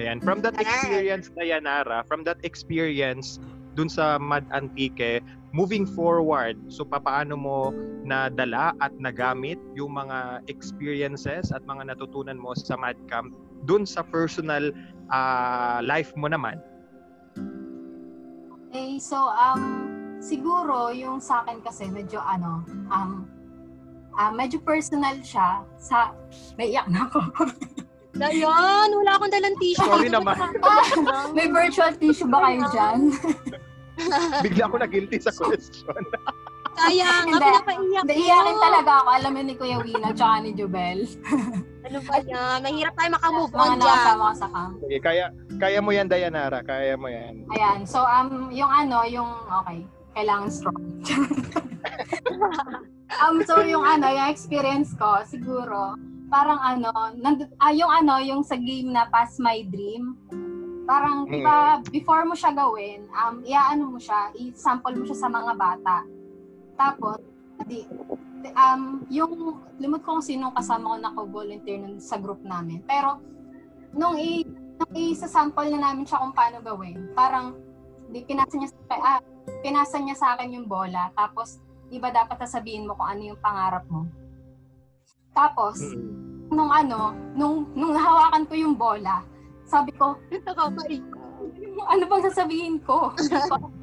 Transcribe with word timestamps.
Ayan, 0.00 0.24
from 0.24 0.40
that 0.40 0.56
experience, 0.56 1.28
Dayanara, 1.36 2.08
from 2.08 2.24
that 2.24 2.40
experience 2.40 3.36
dun 3.76 3.92
sa 3.92 4.16
Mad 4.16 4.48
Antique, 4.48 5.20
moving 5.52 5.84
forward, 5.84 6.56
so 6.72 6.88
papaano 6.88 7.36
mo 7.36 7.58
nadala 8.08 8.72
at 8.80 8.96
nagamit 8.96 9.60
yung 9.76 9.92
mga 9.92 10.40
experiences 10.48 11.52
at 11.52 11.60
mga 11.68 11.92
natutunan 11.92 12.40
mo 12.40 12.56
sa 12.56 12.80
Mad 12.80 12.96
Camp 13.12 13.36
dun 13.68 13.84
sa 13.84 14.00
personal 14.00 14.72
uh, 15.12 15.84
life 15.84 16.16
mo 16.16 16.32
naman? 16.32 16.56
Eh, 18.72 18.96
so, 18.96 19.20
um, 19.20 20.16
siguro 20.22 20.94
yung 20.96 21.20
sa 21.20 21.44
akin 21.44 21.60
kasi 21.60 21.92
medyo 21.92 22.24
ano, 22.24 22.64
um, 22.88 23.28
uh, 24.16 24.32
medyo 24.32 24.62
personal 24.64 25.20
siya 25.20 25.60
sa, 25.76 26.16
naiyak 26.56 26.88
na 26.88 27.04
ako. 27.10 27.20
Dayan, 28.10 28.88
wala 28.90 29.10
akong 29.14 29.32
dalang 29.32 29.56
tissue. 29.56 29.86
Sorry 29.86 30.10
naman. 30.10 30.34
May 31.36 31.46
virtual 31.46 31.94
tissue 31.94 32.26
ba 32.26 32.50
kayo 32.50 32.62
dyan? 32.68 32.98
Bigla 34.44 34.64
ako 34.66 34.76
na-guilty 34.80 35.18
sa 35.20 35.30
question. 35.30 36.02
Sayang, 36.80 37.28
Hindi. 37.28 37.36
ako 37.36 37.48
napaiyak. 37.52 38.02
Hindi, 38.08 38.14
iyakin 38.24 38.56
talaga 38.56 38.92
ako. 39.04 39.08
Alam 39.12 39.30
mo 39.30 39.40
ni 39.44 39.54
Kuya 39.54 39.78
Wina 39.78 40.10
tsaka 40.16 40.34
ni 40.42 40.50
Jubel. 40.54 40.98
Ano 41.80 41.96
ba 42.06 42.22
yan? 42.22 42.60
Mahirap 42.60 42.92
tayo 42.92 43.10
makamove 43.16 43.50
Mga 43.50 43.58
on 43.58 43.70
dyan. 43.72 43.80
nakasama 43.82 44.22
ko 44.22 44.34
sa 44.36 44.48
camp. 44.52 44.74
Okay, 44.84 45.00
kaya 45.00 45.24
kaya 45.58 45.78
mo 45.80 45.90
yan 45.90 46.06
Dayanara, 46.06 46.60
kaya 46.62 46.94
mo 46.94 47.08
yan. 47.08 47.42
Ayan. 47.50 47.82
So, 47.82 47.98
um, 47.98 48.52
yung 48.52 48.68
ano, 48.68 49.02
yung, 49.08 49.26
okay, 49.48 49.82
kailangan 50.14 50.52
strong. 50.52 50.78
um, 53.24 53.42
so, 53.42 53.58
yung 53.64 53.82
ano, 53.82 54.06
yung 54.06 54.28
experience 54.28 54.94
ko, 54.94 55.24
siguro, 55.24 55.96
parang 56.30 56.62
ano, 56.62 56.88
nand- 57.18 57.50
ah, 57.58 57.74
yung 57.74 57.90
ano, 57.90 58.22
yung 58.22 58.42
sa 58.46 58.54
game 58.54 58.94
na 58.94 59.10
Pass 59.10 59.42
My 59.42 59.66
Dream, 59.66 60.14
parang, 60.86 61.26
di 61.26 61.42
ba, 61.42 61.82
before 61.90 62.26
mo 62.26 62.34
siya 62.34 62.50
gawin, 62.50 63.06
um, 63.14 63.42
iaano 63.46 63.94
mo 63.94 63.98
siya, 63.98 64.34
i-sample 64.34 64.94
mo 64.98 65.04
siya 65.06 65.18
sa 65.22 65.28
mga 65.30 65.52
bata. 65.54 66.02
Tapos, 66.74 67.22
di, 67.66 67.86
um, 68.58 69.06
yung, 69.06 69.62
limot 69.78 70.02
ko 70.02 70.18
kung 70.18 70.24
sino 70.24 70.50
kasama 70.50 70.90
ko 70.90 70.96
na 70.98 71.14
ko-volunteer 71.14 71.78
nun 71.78 72.02
sa 72.02 72.18
group 72.18 72.42
namin. 72.42 72.82
Pero, 72.86 73.22
nung 73.94 74.18
i, 74.18 74.42
nung 74.82 74.94
isa-sample 74.94 75.70
na 75.70 75.90
namin 75.90 76.06
siya 76.06 76.22
kung 76.22 76.34
paano 76.34 76.58
gawin, 76.58 77.10
parang, 77.14 77.54
di, 78.10 78.26
pinasa 78.26 78.58
niya, 78.58 78.70
sa, 78.74 78.96
ah, 78.98 79.20
pinasa 79.62 79.96
niya 80.02 80.16
sa 80.18 80.34
akin 80.34 80.58
yung 80.58 80.66
bola, 80.66 81.14
tapos, 81.14 81.62
di 81.86 82.02
ba 82.02 82.10
dapat 82.10 82.38
sasabihin 82.46 82.86
mo 82.86 82.98
kung 82.98 83.06
ano 83.14 83.34
yung 83.34 83.38
pangarap 83.38 83.86
mo. 83.86 84.10
Tapos, 85.30 85.78
Mm. 85.78 86.19
Nung 86.50 86.70
ano, 86.70 87.14
nung, 87.38 87.66
nung 87.72 87.94
nahawakan 87.94 88.44
ko 88.50 88.54
yung 88.58 88.74
bola, 88.74 89.22
sabi 89.64 89.94
ko, 89.94 90.18
Nakakaiko. 90.28 91.18
ano 91.92 92.02
bang 92.04 92.24
sasabihin 92.26 92.76
ko? 92.82 93.14